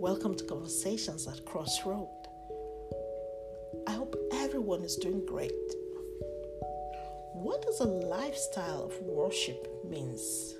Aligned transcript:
Welcome 0.00 0.34
to 0.36 0.44
Conversations 0.44 1.28
at 1.28 1.44
Crossroad. 1.44 2.08
I 3.86 3.92
hope 3.92 4.16
everyone 4.32 4.82
is 4.82 4.96
doing 4.96 5.26
great. 5.26 5.52
What 7.34 7.60
does 7.60 7.80
a 7.80 7.84
lifestyle 7.84 8.84
of 8.84 8.98
worship 9.02 9.68
means? 9.86 10.54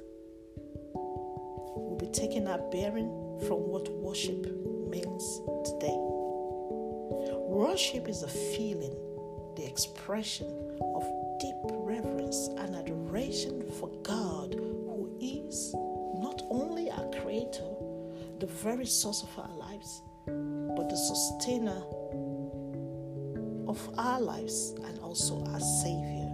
We'll 0.95 1.97
be 1.99 2.09
taking 2.09 2.49
our 2.49 2.59
bearing 2.71 3.09
from 3.49 3.67
what 3.67 3.91
worship 3.91 4.45
means 4.91 5.41
today. 5.65 5.97
Worship 7.49 8.11
is 8.11 8.23
a 8.23 8.29
feeling, 8.29 8.95
the 9.57 9.65
expression 9.65 10.49
of 10.95 11.03
deep 11.41 11.57
reverence 11.81 12.49
and 12.59 12.77
adoration 12.77 13.65
for 13.81 13.89
God 14.03 14.53
who 14.53 15.17
is 15.19 15.73
not 16.21 16.43
only 16.51 16.91
our 16.91 17.09
creator 17.23 17.65
the 18.41 18.47
very 18.47 18.87
source 18.87 19.23
of 19.23 19.39
our 19.39 19.55
lives, 19.55 20.01
but 20.27 20.89
the 20.89 20.97
sustainer 20.97 21.83
of 23.69 23.79
our 23.99 24.19
lives 24.19 24.75
and 24.87 24.99
also 25.01 25.45
our 25.49 25.61
Savior. 25.61 26.27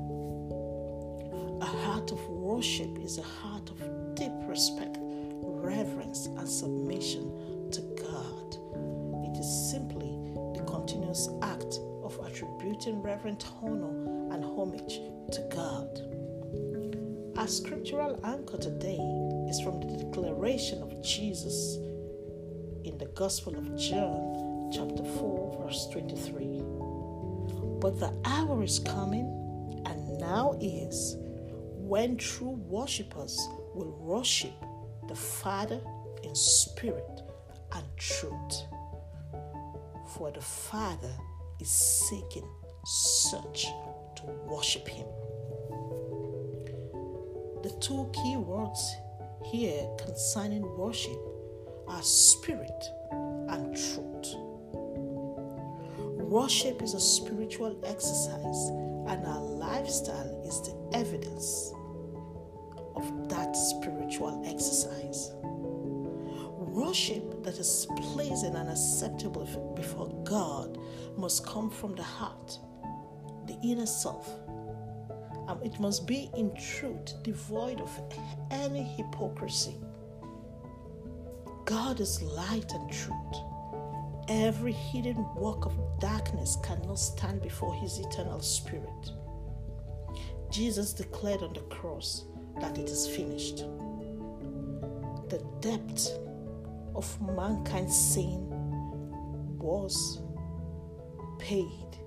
A 1.60 1.65
heart 1.65 2.12
of 2.12 2.20
worship 2.29 2.96
is 3.02 3.19
a 3.19 3.23
heart 3.23 3.69
of 3.70 4.15
deep 4.15 4.30
respect, 4.46 4.98
reverence, 5.01 6.27
and 6.27 6.48
submission 6.48 7.73
to 7.73 7.80
God. 7.98 8.57
It 9.27 9.41
is 9.41 9.70
simply 9.73 10.16
the 10.54 10.65
continuous 10.65 11.29
act 11.43 11.80
of 12.04 12.16
attributing 12.24 13.02
reverent 13.02 13.45
honor 13.60 14.32
and 14.32 14.45
homage 14.45 15.01
to 15.32 15.43
God. 15.51 15.88
Our 17.37 17.48
scriptural 17.48 18.20
anchor 18.24 18.59
today 18.59 19.01
is 19.51 19.60
from 19.60 19.80
the 19.80 20.04
declaration 20.04 20.82
of 20.82 21.02
Jesus 21.02 21.79
in 22.96 23.06
the 23.06 23.12
Gospel 23.12 23.54
of 23.58 23.76
John, 23.76 24.70
chapter 24.72 25.04
4, 25.04 25.64
verse 25.64 25.86
23. 25.92 26.62
But 27.78 28.00
the 28.00 28.10
hour 28.24 28.62
is 28.62 28.78
coming, 28.78 29.82
and 29.84 30.18
now 30.18 30.56
is, 30.62 31.16
when 31.74 32.16
true 32.16 32.58
worshippers 32.66 33.36
will 33.74 33.90
worship 34.00 34.54
the 35.08 35.14
Father 35.14 35.78
in 36.22 36.34
spirit 36.34 37.20
and 37.72 37.84
truth. 37.98 38.62
For 40.14 40.30
the 40.32 40.40
Father 40.40 41.12
is 41.60 41.68
seeking 41.68 42.48
such 42.86 43.64
to 43.64 44.22
worship 44.46 44.88
Him. 44.88 45.06
The 47.62 47.76
two 47.78 48.10
key 48.14 48.38
words 48.38 48.96
here 49.44 49.86
concerning 49.98 50.62
worship 50.78 51.35
are 51.88 52.02
spirit 52.02 52.90
and 53.10 53.76
truth. 53.76 54.34
Worship 56.29 56.82
is 56.82 56.95
a 56.95 57.01
spiritual 57.01 57.79
exercise, 57.84 58.68
and 59.09 59.24
our 59.26 59.40
lifestyle 59.40 60.42
is 60.45 60.60
the 60.62 60.74
evidence 60.92 61.73
of 62.96 63.29
that 63.29 63.54
spiritual 63.54 64.42
exercise. 64.44 65.31
Worship 66.59 67.42
that 67.44 67.59
is 67.59 67.87
pleasing 67.97 68.54
and 68.56 68.69
acceptable 68.69 69.72
before 69.76 70.09
God 70.25 70.78
must 71.16 71.47
come 71.47 71.70
from 71.70 71.94
the 71.94 72.03
heart, 72.03 72.59
the 73.47 73.56
inner 73.62 73.87
self. 73.87 74.28
And 75.48 75.64
it 75.64 75.78
must 75.78 76.06
be 76.06 76.28
in 76.37 76.54
truth, 76.56 77.22
devoid 77.22 77.81
of 77.81 77.91
any 78.50 78.82
hypocrisy 78.82 79.76
God 81.66 81.98
is 81.98 82.22
light 82.22 82.72
and 82.74 82.91
truth. 82.92 83.36
Every 84.28 84.72
hidden 84.72 85.26
work 85.34 85.66
of 85.66 85.76
darkness 85.98 86.56
cannot 86.62 86.96
stand 86.96 87.42
before 87.42 87.74
his 87.74 87.98
eternal 87.98 88.41
spirit. 88.41 89.10
Jesus 90.48 90.92
declared 90.92 91.42
on 91.42 91.52
the 91.54 91.62
cross 91.62 92.24
that 92.60 92.78
it 92.78 92.88
is 92.88 93.08
finished. 93.08 93.64
The 95.28 95.44
depth 95.60 96.16
of 96.94 97.20
mankind's 97.20 97.96
sin 98.14 98.48
was 99.58 100.20
paid 101.41 101.98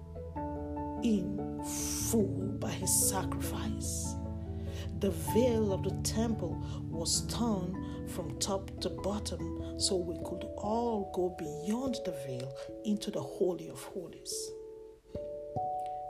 in 1.04 1.62
full 2.10 2.58
by 2.62 2.72
his 2.72 3.10
sacrifice. 3.10 4.16
The 5.00 5.12
veil 5.34 5.74
of 5.74 5.84
the 5.84 5.98
temple 6.04 6.58
was 6.90 7.28
torn 7.28 7.89
from 8.10 8.38
top 8.40 8.70
to 8.82 8.90
bottom 8.90 9.80
so 9.80 9.96
we 9.96 10.18
could 10.26 10.44
all 10.58 11.12
go 11.14 11.36
beyond 11.38 11.98
the 12.06 12.12
veil 12.26 12.52
into 12.86 13.12
the 13.12 13.22
Holy 13.22 13.70
of 13.70 13.82
Holies. 13.84 14.52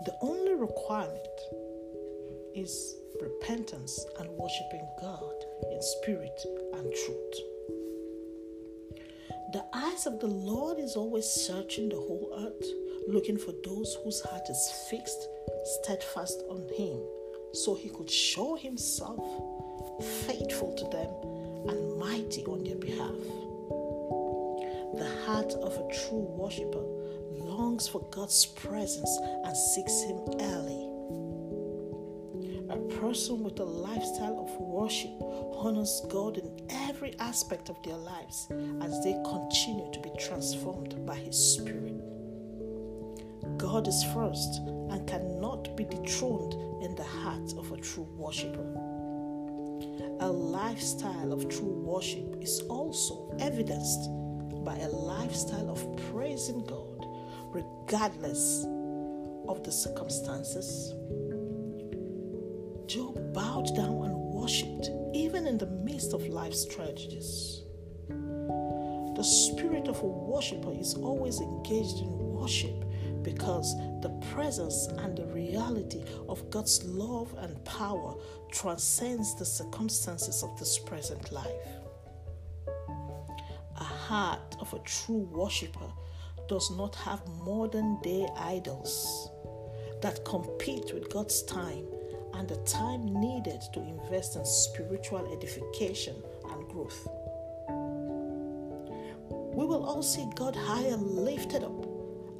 The 0.05 0.15
only 0.21 0.53
requirement 0.53 1.27
is 2.55 2.95
repentance 3.21 4.05
and 4.19 4.29
worshiping 4.29 4.87
God 5.01 5.33
in 5.71 5.81
spirit 5.81 6.39
and 6.73 6.93
truth. 7.05 7.35
The 9.51 9.65
eyes 9.73 10.05
of 10.05 10.19
the 10.19 10.27
Lord 10.27 10.79
is 10.79 10.95
always 10.95 11.25
searching 11.25 11.89
the 11.89 11.95
whole 11.95 12.31
earth, 12.37 12.69
looking 13.07 13.37
for 13.37 13.53
those 13.65 13.97
whose 14.03 14.21
heart 14.21 14.49
is 14.49 14.87
fixed, 14.89 15.27
steadfast 15.63 16.43
on 16.49 16.67
Him, 16.77 16.99
so 17.53 17.75
He 17.75 17.89
could 17.89 18.09
show 18.09 18.55
Himself 18.55 19.19
faithful 20.25 20.73
to 20.75 20.85
them 20.95 21.38
and 21.67 21.97
mighty 21.97 22.43
on 22.45 22.63
their 22.63 22.75
behalf. 22.75 23.15
The 24.95 25.09
heart 25.25 25.53
of 25.53 25.73
a 25.77 25.87
true 25.93 26.25
worshiper 26.37 26.83
longs 27.31 27.87
for 27.87 28.01
God's 28.11 28.45
presence 28.45 29.17
and 29.45 29.55
seeks 29.55 30.01
Him 30.03 30.19
early. 30.39 30.85
A 32.69 32.77
person 32.99 33.43
with 33.43 33.59
a 33.59 33.63
lifestyle 33.63 34.39
of 34.39 34.61
worship 34.61 35.11
honors 35.55 36.01
God 36.09 36.37
in 36.37 36.67
every 36.69 37.17
aspect 37.19 37.69
of 37.69 37.81
their 37.83 37.97
lives 37.97 38.47
as 38.81 39.03
they 39.03 39.13
continue 39.25 39.91
to 39.91 39.99
be 40.01 40.11
transformed 40.19 41.05
by 41.05 41.15
His 41.15 41.37
Spirit. 41.37 41.95
God 43.57 43.87
is 43.87 44.03
first 44.13 44.59
and 44.89 45.07
cannot 45.07 45.75
be 45.75 45.83
dethroned 45.85 46.53
in 46.83 46.95
the 46.95 47.03
heart 47.03 47.53
of 47.57 47.71
a 47.71 47.77
true 47.77 48.07
worshiper. 48.15 48.88
A 50.29 50.31
lifestyle 50.31 51.33
of 51.33 51.49
true 51.49 51.81
worship 51.83 52.37
is 52.39 52.61
also 52.69 53.35
evidenced 53.39 54.11
by 54.63 54.77
a 54.77 54.87
lifestyle 54.87 55.71
of 55.71 55.83
praising 56.11 56.63
God 56.65 57.03
regardless 57.45 58.63
of 59.47 59.63
the 59.63 59.71
circumstances. 59.71 60.93
Job 62.85 63.33
bowed 63.33 63.75
down 63.75 64.03
and 64.05 64.15
worshipped 64.35 64.91
even 65.15 65.47
in 65.47 65.57
the 65.57 65.65
midst 65.65 66.13
of 66.13 66.27
life's 66.27 66.63
tragedies. 66.63 67.63
The 68.09 69.23
spirit 69.23 69.87
of 69.87 69.99
a 70.03 70.05
worshiper 70.05 70.73
is 70.73 70.93
always 70.93 71.41
engaged 71.41 72.01
in 72.01 72.19
worship 72.19 72.85
because 73.23 73.75
the 74.01 74.09
presence 74.31 74.87
and 74.99 75.17
the 75.17 75.25
reality 75.27 76.03
of 76.27 76.49
God's 76.49 76.83
love 76.83 77.33
and 77.39 77.63
power 77.65 78.15
transcends 78.51 79.35
the 79.35 79.45
circumstances 79.45 80.43
of 80.43 80.57
this 80.59 80.79
present 80.79 81.31
life. 81.31 81.67
A 83.77 83.83
heart 83.83 84.55
of 84.59 84.73
a 84.73 84.79
true 84.79 85.27
worshiper 85.31 85.91
does 86.47 86.71
not 86.71 86.95
have 86.95 87.21
modern 87.45 87.99
day 88.01 88.27
idols 88.37 89.29
that 90.01 90.23
compete 90.25 90.93
with 90.93 91.09
God's 91.09 91.43
time 91.43 91.85
and 92.33 92.47
the 92.47 92.57
time 92.57 93.19
needed 93.19 93.61
to 93.73 93.79
invest 93.81 94.35
in 94.35 94.45
spiritual 94.45 95.31
edification 95.33 96.15
and 96.51 96.67
growth. 96.69 97.07
We 99.53 99.65
will 99.65 99.83
all 99.83 100.03
see 100.03 100.25
God 100.35 100.55
high 100.55 100.85
and 100.85 101.01
lifted 101.03 101.63
up 101.63 101.88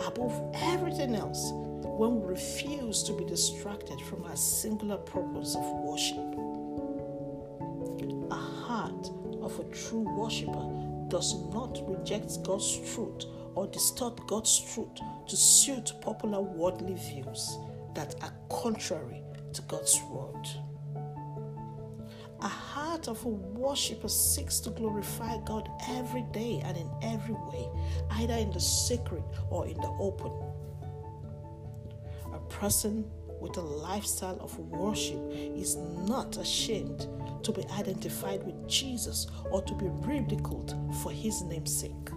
above 0.06 0.42
everything 0.56 1.16
else 1.16 1.52
when 1.54 2.22
we 2.22 2.28
refuse 2.28 3.04
to 3.04 3.14
be 3.14 3.26
distracted 3.26 4.00
from 4.02 4.24
our 4.24 4.36
singular 4.36 4.98
purpose 4.98 5.56
of 5.56 5.64
worship. 5.84 6.18
A 8.32 8.36
heart 8.36 9.10
of 9.42 9.60
a 9.60 9.64
true 9.74 10.06
worshiper 10.18 10.70
does 11.10 11.36
not 11.52 11.82
reject 11.88 12.44
God's 12.44 12.78
truth 12.94 13.26
or 13.56 13.68
distort 13.68 14.26
God's 14.28 14.60
truth 14.74 15.00
to 15.28 15.36
suit 15.36 15.94
popular 16.02 16.42
worldly 16.42 16.96
views 16.96 17.58
that 17.96 18.16
are 18.22 18.34
contrary 18.50 19.22
to 19.54 19.62
God's 19.64 20.00
word. 20.10 20.48
A 23.00 23.02
heart 23.02 23.18
of 23.18 23.26
a 23.26 23.30
worshiper 23.30 24.10
seeks 24.10 24.60
to 24.60 24.72
glorify 24.72 25.38
God 25.46 25.70
every 25.88 26.24
day 26.34 26.62
and 26.66 26.76
in 26.76 26.90
every 27.02 27.34
way, 27.34 27.70
either 28.12 28.34
in 28.34 28.52
the 28.52 28.60
secret 28.60 29.24
or 29.50 29.66
in 29.68 29.78
the 29.78 29.88
open. 30.00 30.34
A 32.34 32.40
person 32.50 33.10
with 33.40 33.56
a 33.56 33.62
lifestyle 33.62 34.38
of 34.42 34.58
worship 34.60 35.18
is 35.32 35.78
not 35.78 36.36
ashamed 36.36 37.08
to 37.44 37.54
be 37.54 37.64
identified 37.70 38.44
with 38.44 38.68
Jesus 38.68 39.28
or 39.50 39.62
to 39.62 39.74
be 39.76 39.86
ridiculed 40.06 40.76
for 41.02 41.14
his 41.14 41.42
name's 41.44 41.74
sake. 41.74 42.10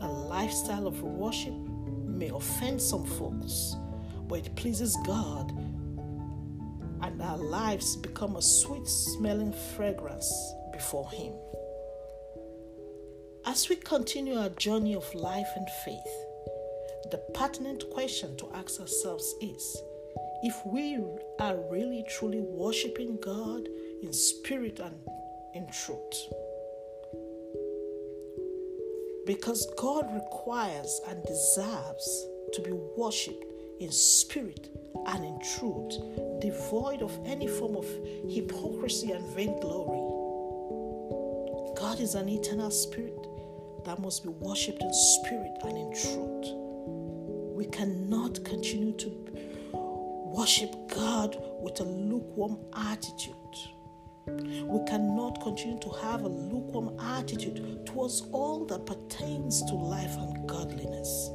A 0.00 0.08
lifestyle 0.08 0.88
of 0.88 1.00
worship 1.00 1.54
may 1.54 2.30
offend 2.30 2.82
some 2.82 3.04
folks, 3.04 3.76
but 4.26 4.44
it 4.44 4.56
pleases 4.56 4.96
God, 5.06 5.52
our 7.22 7.38
lives 7.38 7.96
become 7.96 8.36
a 8.36 8.42
sweet 8.42 8.86
smelling 8.86 9.52
fragrance 9.76 10.30
before 10.72 11.10
Him. 11.10 11.32
As 13.46 13.68
we 13.68 13.76
continue 13.76 14.38
our 14.38 14.50
journey 14.50 14.94
of 14.94 15.14
life 15.14 15.48
and 15.56 15.68
faith, 15.84 16.14
the 17.10 17.22
pertinent 17.34 17.88
question 17.90 18.36
to 18.38 18.50
ask 18.54 18.80
ourselves 18.80 19.34
is 19.40 19.82
if 20.42 20.54
we 20.66 20.98
are 21.38 21.56
really 21.70 22.04
truly 22.08 22.40
worshiping 22.40 23.18
God 23.20 23.68
in 24.02 24.12
spirit 24.12 24.80
and 24.80 24.94
in 25.54 25.66
truth. 25.70 26.32
Because 29.26 29.72
God 29.78 30.12
requires 30.12 31.00
and 31.08 31.22
deserves 31.24 32.26
to 32.54 32.62
be 32.62 32.72
worshipped 32.72 33.44
in 33.80 33.92
spirit 33.92 34.68
and 35.06 35.24
in 35.24 35.40
truth, 35.56 35.98
devoid 36.40 37.02
of 37.02 37.18
any 37.24 37.46
form 37.46 37.76
of 37.76 37.86
hypocrisy 38.28 39.12
and 39.12 39.24
vainglory. 39.34 39.98
God 41.76 42.00
is 42.00 42.14
an 42.14 42.28
eternal 42.28 42.70
spirit 42.70 43.26
that 43.84 43.98
must 44.00 44.22
be 44.22 44.28
worshipped 44.28 44.82
in 44.82 44.92
spirit 44.92 45.52
and 45.64 45.76
in 45.76 45.92
truth. 45.92 46.54
We 47.56 47.66
cannot 47.66 48.44
continue 48.44 48.92
to 48.92 49.08
worship 50.34 50.74
God 50.94 51.36
with 51.60 51.80
a 51.80 51.84
lukewarm 51.84 52.58
attitude. 52.74 53.34
We 54.26 54.84
cannot 54.86 55.42
continue 55.42 55.78
to 55.80 55.90
have 56.02 56.22
a 56.22 56.28
lukewarm 56.28 56.98
attitude 57.00 57.84
towards 57.86 58.22
all 58.32 58.64
that 58.66 58.86
pertains 58.86 59.62
to 59.64 59.74
life 59.74 60.16
and 60.16 60.48
godliness. 60.48 61.30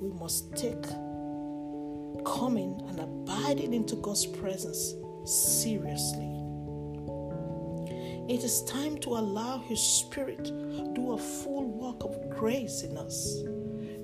We 0.00 0.10
must 0.18 0.54
take 0.56 0.86
coming 2.24 2.80
and 2.88 3.00
abiding 3.00 3.74
into 3.74 3.96
God's 3.96 4.26
presence 4.26 4.94
seriously. 5.24 6.26
It 8.28 8.44
is 8.44 8.62
time 8.64 8.98
to 8.98 9.10
allow 9.10 9.58
His 9.58 9.80
Spirit 9.80 10.44
do 10.94 11.12
a 11.12 11.18
full 11.18 11.64
work 11.64 12.04
of 12.04 12.30
grace 12.30 12.82
in 12.82 12.96
us. 12.96 13.42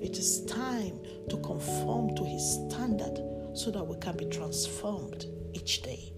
It 0.01 0.17
is 0.17 0.45
time 0.45 0.99
to 1.29 1.37
conform 1.37 2.15
to 2.15 2.23
His 2.25 2.43
standard 2.67 3.21
so 3.53 3.71
that 3.71 3.83
we 3.83 3.97
can 3.97 4.17
be 4.17 4.25
transformed 4.25 5.25
each 5.53 5.81
day 5.81 6.11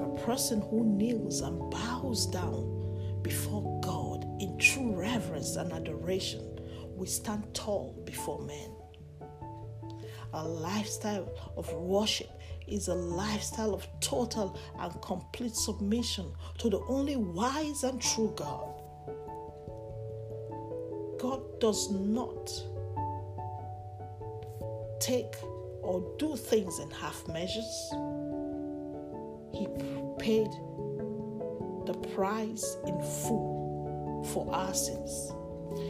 A 0.00 0.20
person 0.24 0.60
who 0.62 0.84
kneels 0.84 1.40
and 1.40 1.70
bows 1.70 2.26
down 2.26 3.20
before 3.22 3.80
God 3.80 4.24
in 4.40 4.56
true 4.58 4.94
reverence 4.94 5.56
and 5.56 5.72
adoration 5.72 6.58
will 6.96 7.06
stand 7.06 7.52
tall 7.54 8.00
before 8.04 8.40
men. 8.42 8.77
A 10.34 10.44
lifestyle 10.46 11.28
of 11.56 11.72
worship 11.72 12.30
is 12.66 12.88
a 12.88 12.94
lifestyle 12.94 13.74
of 13.74 13.86
total 14.00 14.58
and 14.78 15.00
complete 15.00 15.54
submission 15.54 16.26
to 16.58 16.68
the 16.68 16.80
only 16.88 17.16
wise 17.16 17.82
and 17.82 18.00
true 18.00 18.32
God. 18.36 18.74
God 21.18 21.42
does 21.60 21.90
not 21.90 22.50
take 25.00 25.34
or 25.82 26.04
do 26.18 26.36
things 26.36 26.78
in 26.78 26.90
half 26.90 27.26
measures. 27.28 27.90
He 29.52 29.66
paid 30.18 30.50
the 31.86 31.94
price 32.14 32.76
in 32.86 33.00
full 33.00 34.24
for 34.32 34.54
our 34.54 34.74
sins. 34.74 35.32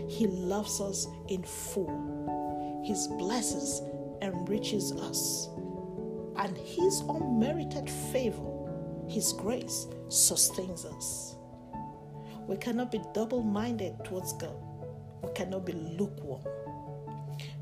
He 0.08 0.26
loves 0.28 0.80
us 0.80 1.08
in 1.28 1.42
full. 1.42 2.82
His 2.84 3.08
blessings 3.18 3.82
enriches 4.22 4.92
us. 4.92 5.48
And 6.36 6.56
His 6.56 7.02
unmerited 7.08 7.88
favor, 7.90 9.06
His 9.08 9.32
grace, 9.32 9.86
sustains 10.08 10.84
us. 10.84 11.36
We 12.46 12.56
cannot 12.56 12.90
be 12.90 13.00
double 13.12 13.42
minded 13.42 13.94
towards 14.04 14.32
God. 14.34 14.56
We 15.22 15.30
cannot 15.34 15.66
be 15.66 15.72
lukewarm. 15.72 16.44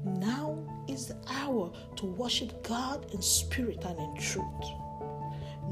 Now 0.05 0.59
is 0.89 1.07
the 1.07 1.17
hour 1.29 1.73
to 1.97 2.07
worship 2.07 2.63
God 2.63 3.07
in 3.13 3.21
spirit 3.21 3.85
and 3.85 3.99
in 3.99 4.15
truth. 4.17 4.47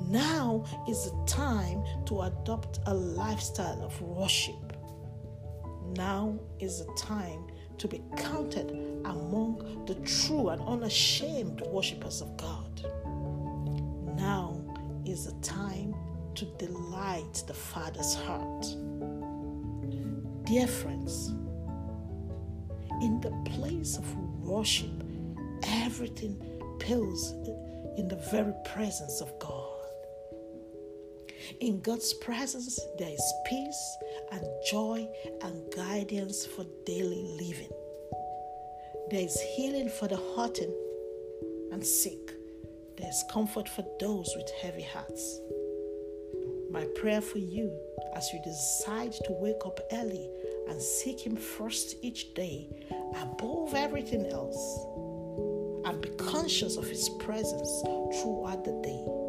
Now 0.08 0.64
is 0.88 1.04
the 1.04 1.24
time 1.26 1.84
to 2.06 2.22
adopt 2.22 2.80
a 2.86 2.94
lifestyle 2.94 3.82
of 3.84 4.00
worship. 4.02 4.76
Now 5.96 6.38
is 6.58 6.84
the 6.84 6.92
time 6.94 7.46
to 7.78 7.88
be 7.88 8.02
counted 8.16 8.70
among 9.04 9.84
the 9.86 9.94
true 10.06 10.48
and 10.48 10.62
unashamed 10.62 11.62
worshippers 11.66 12.20
of 12.20 12.36
God. 12.36 12.84
Now 14.16 14.60
is 15.04 15.26
the 15.26 15.40
time 15.40 15.94
to 16.34 16.44
delight 16.58 17.42
the 17.46 17.54
Father's 17.54 18.14
heart. 18.14 18.66
Dear 20.44 20.66
friends, 20.66 21.28
in 23.00 23.20
the 23.20 23.32
place 23.50 23.96
of 23.98 24.16
worship, 24.40 25.02
everything 25.64 26.40
pales 26.78 27.32
in 27.96 28.08
the 28.08 28.16
very 28.30 28.52
presence 28.64 29.20
of 29.20 29.38
God. 29.38 29.63
In 31.60 31.80
God's 31.80 32.12
presence, 32.14 32.80
there 32.98 33.10
is 33.10 33.32
peace 33.46 33.96
and 34.32 34.42
joy 34.70 35.08
and 35.42 35.62
guidance 35.74 36.44
for 36.44 36.64
daily 36.84 37.22
living. 37.38 37.70
There 39.10 39.20
is 39.20 39.38
healing 39.56 39.88
for 39.88 40.08
the 40.08 40.20
hurting 40.36 40.74
and 41.72 41.84
sick. 41.84 42.32
There 42.98 43.08
is 43.08 43.24
comfort 43.32 43.68
for 43.68 43.84
those 44.00 44.32
with 44.36 44.50
heavy 44.62 44.82
hearts. 44.82 45.40
My 46.70 46.86
prayer 46.96 47.20
for 47.20 47.38
you 47.38 47.72
as 48.16 48.32
you 48.32 48.40
decide 48.42 49.12
to 49.12 49.32
wake 49.32 49.64
up 49.64 49.78
early 49.92 50.28
and 50.68 50.80
seek 50.80 51.20
Him 51.20 51.36
first 51.36 51.96
each 52.02 52.34
day 52.34 52.68
above 53.20 53.74
everything 53.74 54.26
else 54.26 54.86
and 55.84 56.00
be 56.00 56.08
conscious 56.10 56.76
of 56.76 56.88
His 56.88 57.08
presence 57.20 57.82
throughout 58.20 58.64
the 58.64 58.80
day 58.82 59.23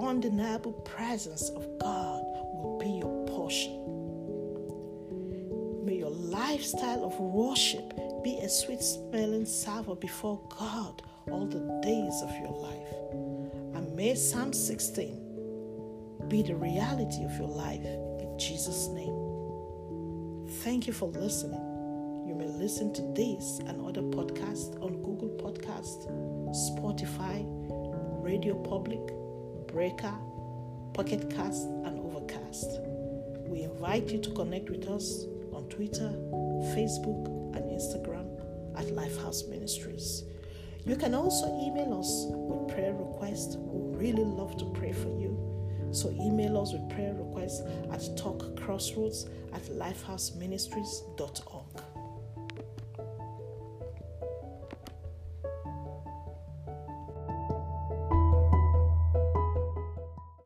undeniable 0.00 0.72
presence 0.72 1.48
of 1.50 1.66
God 1.78 2.22
will 2.54 2.78
be 2.78 2.90
your 2.90 3.26
portion. 3.26 3.74
May 5.84 5.96
your 5.96 6.10
lifestyle 6.10 7.04
of 7.04 7.18
worship 7.18 7.94
be 8.22 8.38
a 8.38 8.48
sweet 8.48 8.82
smelling 8.82 9.46
savor 9.46 9.94
before 9.94 10.40
God 10.58 11.02
all 11.30 11.46
the 11.46 11.80
days 11.82 12.22
of 12.22 12.30
your 12.40 12.52
life. 12.52 12.94
And 13.76 13.94
may 13.94 14.14
Psalm 14.14 14.52
16 14.52 15.28
be 16.28 16.42
the 16.42 16.54
reality 16.54 17.24
of 17.24 17.36
your 17.38 17.48
life 17.48 17.84
in 17.84 18.36
Jesus' 18.38 18.88
name. 18.88 19.14
Thank 20.62 20.86
you 20.86 20.92
for 20.92 21.08
listening. 21.08 21.64
You 22.26 22.34
may 22.34 22.48
listen 22.48 22.92
to 22.94 23.02
this 23.14 23.60
and 23.66 23.80
other 23.86 24.02
podcasts 24.02 24.78
on 24.82 25.02
Google 25.02 25.30
Podcasts, 25.38 26.06
Spotify, 26.70 27.46
Radio 28.22 28.54
Public, 28.62 29.00
Breaker, 29.68 30.12
Pocket 30.94 31.30
Cast, 31.30 31.68
and 31.84 32.00
Overcast. 32.00 32.80
We 33.46 33.62
invite 33.62 34.10
you 34.10 34.18
to 34.18 34.30
connect 34.30 34.70
with 34.70 34.88
us 34.88 35.26
on 35.52 35.68
Twitter, 35.68 36.10
Facebook, 36.74 37.26
and 37.54 37.70
Instagram 37.70 38.26
at 38.76 38.86
Lifehouse 38.86 39.46
Ministries. 39.48 40.24
You 40.84 40.96
can 40.96 41.14
also 41.14 41.46
email 41.60 41.96
us 41.98 42.26
with 42.30 42.68
prayer 42.74 42.94
requests. 42.94 43.56
We 43.56 43.96
really 43.96 44.24
love 44.24 44.56
to 44.58 44.64
pray 44.72 44.92
for 44.92 45.16
you. 45.18 45.38
So 45.92 46.10
email 46.10 46.58
us 46.58 46.72
with 46.72 46.88
prayer 46.90 47.14
requests 47.14 47.60
at 47.92 48.00
talkcrossroads 48.16 49.28
at 49.52 49.62
lifehouseministries.org. 49.64 51.67